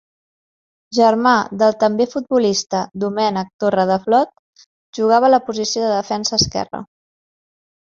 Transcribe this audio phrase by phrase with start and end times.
[0.99, 4.65] Germà del també futbolista Domènec Torredeflot,
[5.01, 6.85] jugava a la posició de defensa esquerre.